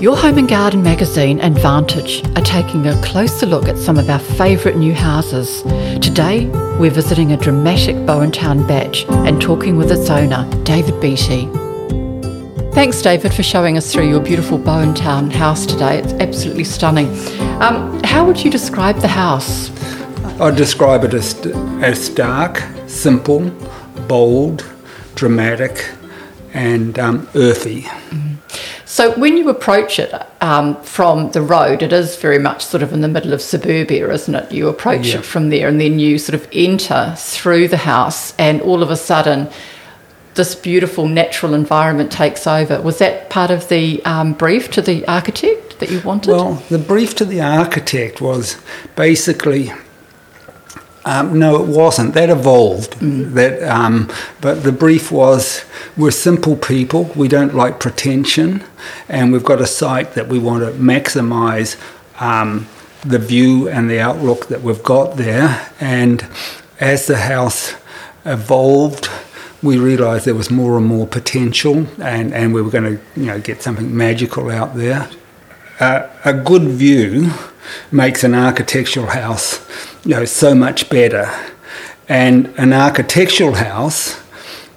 [0.00, 4.08] Your Home and Garden magazine and Vantage are taking a closer look at some of
[4.08, 5.62] our favourite new houses.
[6.00, 6.46] Today,
[6.78, 11.46] we're visiting a dramatic Bowentown bach and talking with its owner, David Beattie.
[12.74, 15.98] Thanks, David, for showing us through your beautiful Bowentown house today.
[15.98, 17.08] It's absolutely stunning.
[17.60, 19.68] Um, how would you describe the house?
[20.40, 21.34] I'd describe it as,
[21.82, 23.50] as dark, simple,
[24.06, 24.64] bold,
[25.16, 25.90] dramatic,
[26.54, 27.82] and um, earthy.
[27.82, 28.27] Mm-hmm.
[28.88, 32.90] So when you approach it um, from the road, it is very much sort of
[32.90, 34.50] in the middle of suburbia, isn't it?
[34.50, 35.18] You approach yeah.
[35.18, 38.90] it from there, and then you sort of enter through the house, and all of
[38.90, 39.50] a sudden,
[40.36, 42.80] this beautiful natural environment takes over.
[42.80, 46.30] Was that part of the um, brief to the architect that you wanted?
[46.30, 48.56] Well, the brief to the architect was
[48.96, 49.70] basically
[51.08, 52.12] um, no, it wasn't.
[52.12, 52.92] That evolved.
[52.96, 53.32] Mm.
[53.32, 54.12] That, um,
[54.42, 55.64] but the brief was:
[55.96, 57.04] we're simple people.
[57.16, 58.62] We don't like pretension,
[59.08, 61.80] and we've got a site that we want to maximise
[62.20, 62.68] um,
[63.00, 65.72] the view and the outlook that we've got there.
[65.80, 66.26] And
[66.78, 67.74] as the house
[68.26, 69.08] evolved,
[69.62, 73.28] we realised there was more and more potential, and, and we were going to you
[73.28, 75.08] know get something magical out there.
[75.80, 77.32] Uh, a good view
[77.90, 79.64] makes an architectural house
[80.04, 81.30] you know, so much better.
[82.08, 84.20] And an architectural house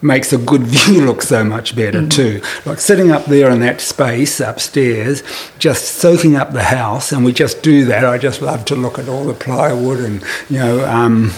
[0.01, 2.09] makes a good view look so much better mm-hmm.
[2.09, 2.41] too.
[2.65, 5.23] Like sitting up there in that space upstairs,
[5.59, 8.03] just soaking up the house, and we just do that.
[8.03, 10.85] I just love to look at all the plywood and you know.
[10.85, 11.31] Um,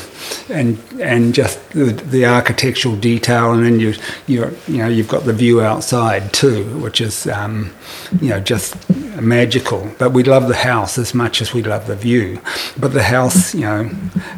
[0.49, 3.93] and and just the, the, architectural detail, and then you
[4.25, 7.73] you you know you've got the view outside too, which is um,
[8.21, 8.75] you know just
[9.21, 9.91] magical.
[9.97, 12.39] But we love the house as much as we love the view.
[12.77, 13.89] But the house, you know,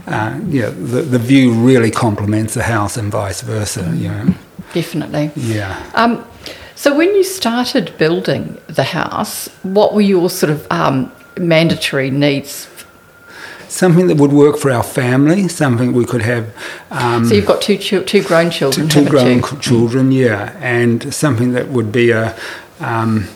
[0.08, 3.92] uh, yeah, the the view really complements the house, and vice versa.
[3.96, 4.36] You know,
[4.74, 5.32] definitely.
[5.36, 5.82] Yeah.
[5.94, 6.26] Um,
[6.76, 12.68] so when you started building the house, what were your sort of um, mandatory needs
[13.76, 16.54] something that would work for our family, something we could have.
[16.92, 18.88] Um, so you've got two two grown children.
[18.88, 19.60] Two, two grown you?
[19.60, 22.38] children, yeah, and something that would be a.
[22.80, 23.28] Um,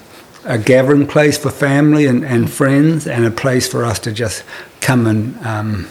[0.50, 4.44] a gathering place for family and, and friends, and a place for us to just
[4.82, 5.88] come and um,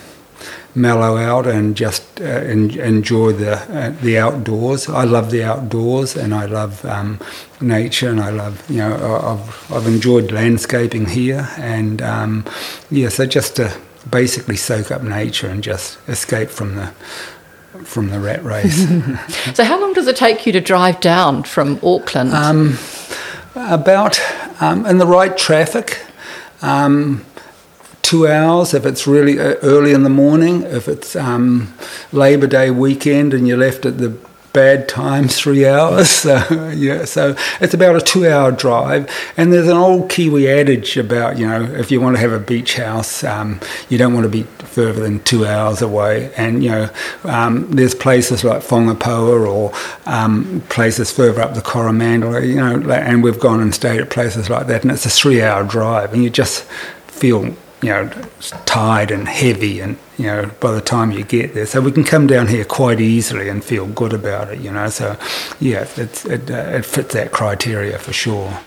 [0.75, 4.89] mellow out and just uh, en- enjoy the uh, the outdoors.
[4.89, 7.21] I love the outdoors, and I love um,
[7.61, 12.45] nature, and I love you know I've I've enjoyed landscaping here, and um,
[12.91, 13.75] yeah, so just to
[14.11, 16.87] basically soak up nature and just escape from the
[17.85, 18.89] from the rat race.
[19.55, 22.33] so, how long does it take you to drive down from Auckland?
[22.33, 22.77] Um,
[23.55, 24.21] about
[24.61, 26.05] um, in the right traffic.
[26.63, 27.25] Um,
[28.03, 30.63] two hours if it's really uh, early in the morning.
[30.63, 31.75] If it's um,
[32.13, 34.17] Labor Day weekend and you're left at the
[34.59, 36.09] bad times three hours.
[36.29, 39.09] So yeah, so it's about a two-hour drive.
[39.37, 42.41] And there's an old Kiwi adage about you know if you want to have a
[42.41, 46.33] beach house, um, you don't want to be further than two hours away.
[46.37, 46.91] And you know
[47.25, 49.73] um, there's places like Whangapoua or
[50.07, 54.51] um, places further up the Coromandel, you know, and we've gone and stayed at places
[54.51, 56.65] like that, and it's a three-hour drive, and you just
[57.07, 58.09] feel you know,
[58.67, 62.05] tired and heavy, and you know, by the time you get there, so we can
[62.05, 64.89] come down here quite easily and feel good about it, you know.
[64.89, 65.17] So,
[65.61, 68.59] yeah, it it, uh, it fits that criteria for sure.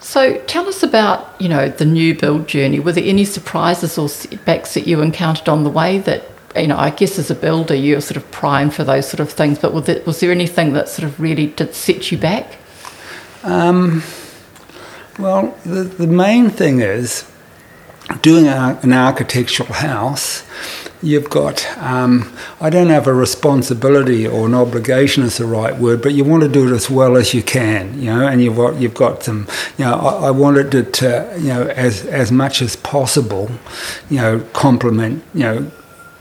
[0.00, 2.80] So, tell us about you know the new build journey.
[2.80, 6.24] Were there any surprises or setbacks that you encountered on the way that
[6.56, 9.30] you know, I guess as a builder, you're sort of primed for those sort of
[9.30, 9.58] things.
[9.58, 12.56] But was there, was there anything that sort of really did set you back?
[13.42, 14.02] Um,
[15.18, 17.30] well, the, the main thing is
[18.22, 20.44] doing a, an architectural house,
[21.02, 26.02] you've got, um, I don't have a responsibility or an obligation is the right word,
[26.02, 28.56] but you want to do it as well as you can, you know, and you've
[28.56, 32.32] got, you've got some, you know, I, I wanted it to, you know, as, as
[32.32, 33.50] much as possible,
[34.10, 35.70] you know, complement, you know,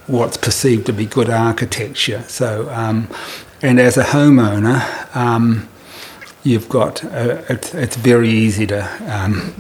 [0.06, 2.22] what's perceived to be good architecture.
[2.28, 3.10] So, um,
[3.62, 5.68] and as a homeowner, um,
[6.44, 9.54] you've got, uh, it's, it's very easy to, um,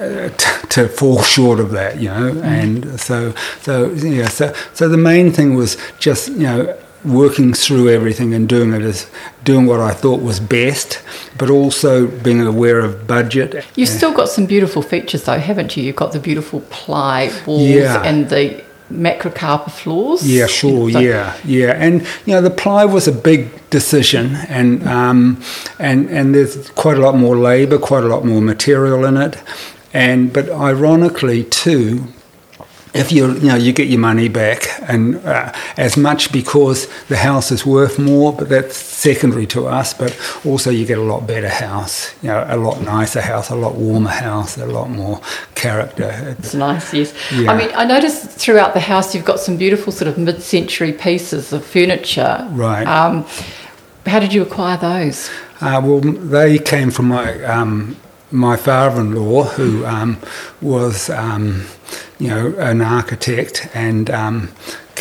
[0.00, 2.42] uh, t- to fall short of that, you know, mm.
[2.42, 7.90] and so so yeah, so so the main thing was just you know working through
[7.90, 9.08] everything and doing it as
[9.44, 11.02] doing what I thought was best,
[11.38, 13.64] but also being aware of budget.
[13.76, 15.84] You've still got some beautiful features though, haven't you?
[15.84, 18.02] You've got the beautiful ply walls yeah.
[18.02, 20.26] and the macrocarpa floors.
[20.26, 20.90] Yeah, sure.
[20.90, 25.42] So, yeah, yeah, and you know the ply was a big decision, and um,
[25.78, 29.36] and and there's quite a lot more labour, quite a lot more material in it,
[29.94, 32.08] and but ironically too,
[32.94, 37.16] if you you know you get your money back and uh, as much because the
[37.16, 41.26] house is worth more but that's secondary to us but also you get a lot
[41.26, 45.20] better house you know a lot nicer house a lot warmer house a lot more
[45.56, 46.10] character.
[46.30, 47.12] It's, it's nice yes.
[47.32, 47.50] Yeah.
[47.50, 51.52] i mean i noticed throughout the house you've got some beautiful sort of mid-century pieces
[51.52, 52.46] of furniture.
[52.52, 52.86] Right.
[52.86, 53.26] Um,
[54.06, 55.30] how did you acquire those?
[55.60, 57.96] Uh, well they came from my um,
[58.34, 60.18] my father-in-law who um,
[60.60, 61.64] was um,
[62.18, 64.50] you know, an architect and um,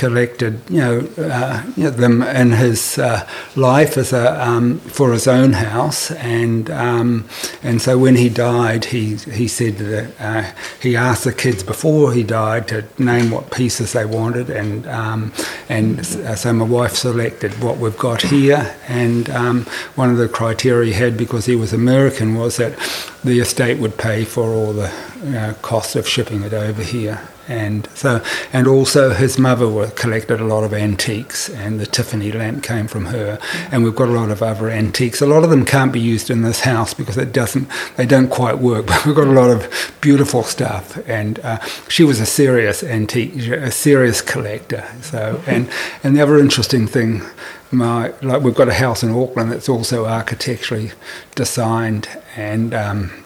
[0.03, 5.13] collected, you know, uh, you know, them in his uh, life as a um, for
[5.13, 7.25] his own house, and um,
[7.63, 10.43] and so when he died, he he said that uh,
[10.81, 15.31] he asked the kids before he died to name what pieces they wanted, and um,
[15.69, 19.63] and uh, so my wife selected what we've got here, and um,
[19.95, 22.73] one of the criteria he had because he was American was that
[23.23, 24.91] the estate would pay for all the
[25.23, 30.39] you know, cost of shipping it over here and so and also his mother collected
[30.39, 33.39] a lot of antiques and the tiffany lamp came from her.
[33.71, 35.21] And we've got a lot of other antiques.
[35.21, 37.67] A lot of them can't be used in this house because it doesn't
[37.97, 40.97] they don't quite work but we've got a lot of beautiful stuff.
[41.07, 44.85] And uh, she was a serious antique a serious collector.
[45.01, 45.69] So and
[46.03, 47.21] and the other interesting thing
[47.71, 50.91] my like we've got a house in auckland that's also architecturally
[51.35, 52.07] designed.
[52.35, 53.22] And um,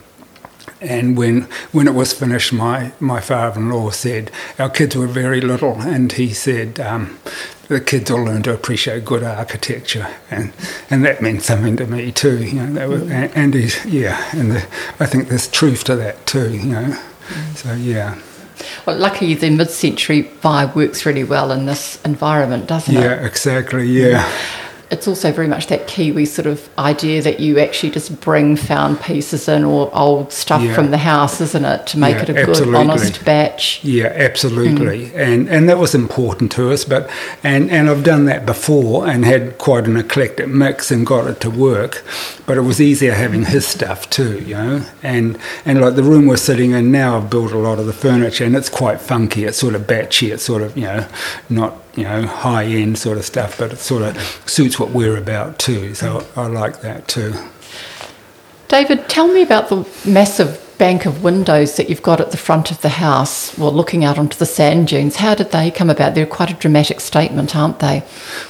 [0.81, 5.81] and when when it was finished, my my father-in-law said our kids were very little,
[5.81, 6.79] and he said.
[6.79, 7.19] Um,
[7.67, 10.53] the kids will learn to appreciate good architecture, and,
[10.89, 12.41] and that meant something to me too.
[12.41, 13.11] You know, were, mm.
[13.11, 14.65] and, and he's, yeah, and the,
[15.01, 16.53] I think there's truth to that too.
[16.53, 16.97] You know,
[17.27, 17.55] mm.
[17.57, 18.17] so yeah.
[18.85, 23.01] Well, luckily the mid-century vibe works really well in this environment, doesn't it?
[23.01, 23.85] Yeah, exactly.
[23.85, 24.66] Yeah mm.
[24.89, 29.01] It's also very much that Kiwi sort of idea that you actually just bring found
[29.01, 30.73] pieces in or old stuff yeah.
[30.73, 32.65] from the house, isn't it, to make yeah, it a absolutely.
[32.65, 33.83] good, honest bach?
[33.83, 35.09] Yeah, absolutely.
[35.09, 35.15] Mm.
[35.15, 36.85] And and that was important to us.
[36.85, 37.09] But
[37.43, 41.41] and and I've done that before and had quite an eclectic mix and got it
[41.41, 42.05] to work.
[42.45, 44.85] But it was easier having his stuff too, you know.
[45.03, 47.93] And and like the room we're sitting in now, I've built a lot of the
[47.93, 49.43] furniture, and it's quite funky.
[49.43, 50.31] It's sort of batchy.
[50.31, 51.07] It's sort of you know
[51.49, 55.17] not you know, high end sort of stuff, but it sort of suits what we're
[55.17, 55.95] about too.
[55.95, 57.33] So I like that too.
[58.67, 62.69] David, tell me about the massive bank of windows that you've got at the front
[62.69, 65.15] of the house, well, looking out onto the sand dunes.
[65.15, 66.13] How did they come about?
[66.13, 68.03] They're quite a dramatic statement, aren't they?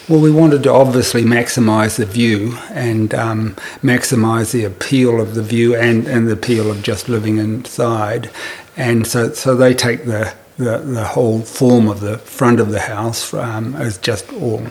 [0.09, 5.43] Well, we wanted to obviously maximise the view and um, maximise the appeal of the
[5.43, 8.29] view and, and the appeal of just living inside.
[8.75, 12.80] And so, so they take the the, the whole form of the front of the
[12.80, 14.65] house um, is just all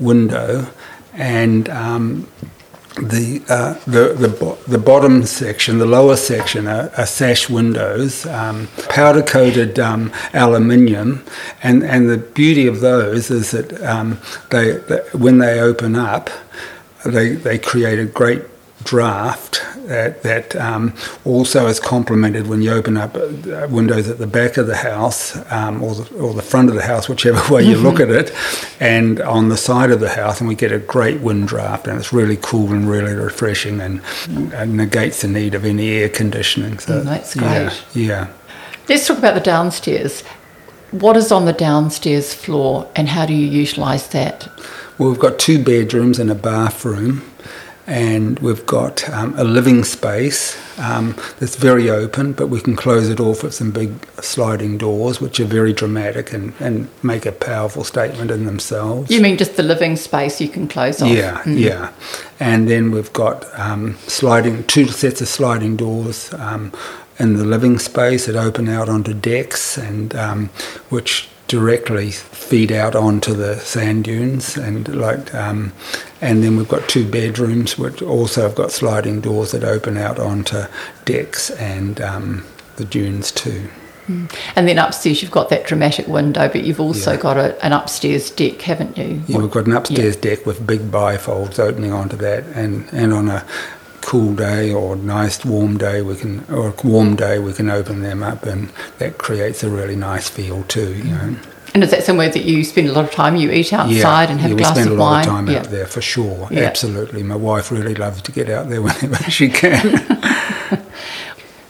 [0.00, 0.66] window,
[1.12, 2.26] and um,
[2.96, 8.68] the, uh, the, the the bottom section, the lower section, are, are sash windows, um,
[8.88, 11.24] powder coated um, aluminium,
[11.62, 14.18] and and the beauty of those is that um,
[14.50, 16.30] they, they when they open up,
[17.04, 18.42] they they create a great
[18.84, 20.94] draft that, that um,
[21.24, 25.36] also is complemented when you open up uh, windows at the back of the house
[25.50, 27.86] um, or, the, or the front of the house, whichever way you mm-hmm.
[27.86, 28.32] look at it,
[28.80, 31.98] and on the side of the house, and we get a great wind draft, and
[31.98, 36.78] it's really cool and really refreshing and, and negates the need of any air conditioning.
[36.78, 37.48] So, mm, that's great.
[37.48, 38.28] Yeah, yeah.
[38.88, 40.22] Let's talk about the downstairs.
[40.90, 44.48] What is on the downstairs floor, and how do you utilise that?
[44.96, 47.22] Well, we've got two bedrooms and a bathroom
[47.88, 53.08] and we've got um, a living space um, that's very open, but we can close
[53.08, 57.32] it off with some big sliding doors, which are very dramatic and, and make a
[57.32, 59.10] powerful statement in themselves.
[59.10, 61.08] You mean just the living space you can close off?
[61.08, 61.58] Yeah, mm.
[61.58, 61.90] yeah.
[62.38, 66.74] And then we've got um, sliding two sets of sliding doors um,
[67.18, 70.50] in the living space that open out onto decks, and um,
[70.90, 75.72] which directly feed out onto the sand dunes and like um,
[76.20, 80.18] and then we've got two bedrooms which also have got sliding doors that open out
[80.18, 80.62] onto
[81.04, 82.44] decks and um,
[82.76, 83.68] the dunes too.
[84.06, 84.34] Mm.
[84.56, 87.20] And then upstairs you've got that dramatic window, but you've also yeah.
[87.20, 89.22] got a, an upstairs deck, haven't you?
[89.26, 90.22] Yeah, we've got an upstairs yeah.
[90.22, 93.46] deck with big bifolds opening onto that, and, and on a
[94.00, 98.22] cool day or nice warm day we can or warm day we can open them
[98.22, 101.36] up and that creates a really nice feel too you know
[101.74, 104.30] and is that somewhere that you spend a lot of time you eat outside yeah,
[104.30, 104.86] and have yeah, a glass of wine?
[104.86, 105.58] we spend a lot of time yeah.
[105.58, 106.60] out there for sure yeah.
[106.60, 110.04] absolutely my wife really loves to get out there whenever she can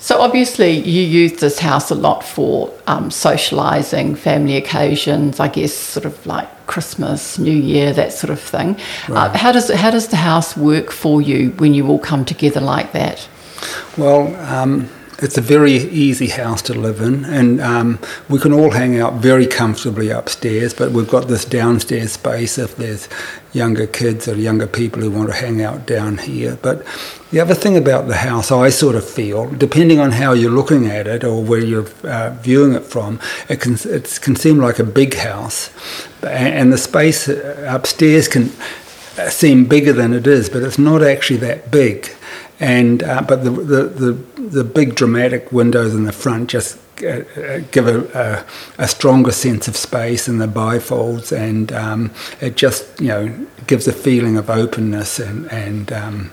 [0.08, 5.38] So obviously, you use this house a lot for um, socialising, family occasions.
[5.38, 8.76] I guess sort of like Christmas, New Year, that sort of thing.
[9.06, 9.30] Uh, right.
[9.34, 12.58] Uh, how does how does the house work for you when you all come together
[12.58, 13.28] like that?
[13.98, 14.34] Well.
[14.36, 14.88] Um,
[15.20, 17.98] it's a very easy house to live in, and um,
[18.28, 20.72] we can all hang out very comfortably upstairs.
[20.72, 23.08] But we've got this downstairs space if there's
[23.52, 26.56] younger kids or younger people who want to hang out down here.
[26.62, 26.86] But
[27.32, 30.86] the other thing about the house, I sort of feel, depending on how you're looking
[30.86, 34.78] at it or where you're uh, viewing it from, it can it can seem like
[34.78, 35.70] a big house,
[36.22, 38.52] and the space upstairs can
[39.30, 42.14] seem bigger than it is, but it's not actually that big
[42.60, 47.22] and uh, but the, the, the the big dramatic windows in the front just uh,
[47.36, 48.44] uh, give a,
[48.78, 52.10] a, a, stronger sense of space in the bifolds, and um,
[52.40, 56.32] it just you know gives a feeling of openness and and um,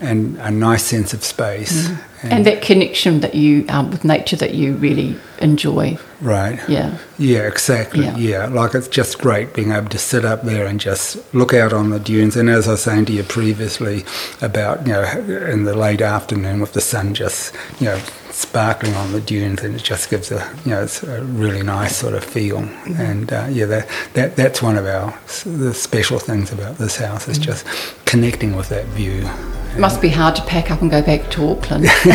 [0.00, 1.88] and a nice sense of space.
[1.88, 2.04] Mm.
[2.22, 5.96] And, and, that connection that you um, with nature that you really enjoy.
[6.20, 6.60] Right.
[6.68, 6.98] Yeah.
[7.16, 8.04] Yeah, exactly.
[8.04, 8.16] Yeah.
[8.16, 8.46] yeah.
[8.46, 11.90] Like it's just great being able to sit up there and just look out on
[11.90, 12.34] the dunes.
[12.34, 14.04] And as I was saying to you previously
[14.42, 18.00] about, you know, in the late afternoon with the sun just, you know,
[18.38, 21.96] sparkling on the dunes, and it just gives a you know it's a really nice
[21.96, 22.58] sort of feel.
[22.58, 23.00] Mm-hmm.
[23.00, 27.28] And uh, yeah, that, that that's one of our the special things about this house
[27.28, 27.50] is mm-hmm.
[27.50, 29.28] just connecting with that view.
[29.74, 31.86] It must be hard to pack up and go back to Auckland.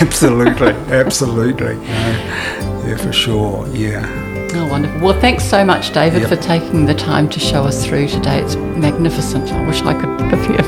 [0.00, 1.76] absolutely, absolutely.
[1.84, 3.66] yeah, for sure.
[3.68, 4.08] Yeah.
[4.54, 5.00] Oh, wonderful.
[5.00, 6.28] Well, thanks so much, David, yep.
[6.28, 8.40] for taking the time to show us through today.
[8.40, 9.50] It's magnificent.
[9.52, 10.64] I wish I could live here.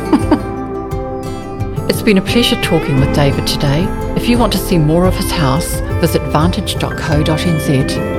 [1.88, 3.86] it's been a pleasure talking with David today.
[4.16, 8.15] If you want to see more of his house, visit vantage.co.nz.